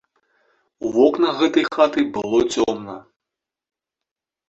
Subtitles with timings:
[0.87, 2.95] У вокнах гэтай хаты было цёмна.